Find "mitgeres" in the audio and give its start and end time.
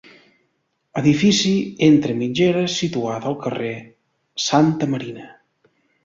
2.21-2.77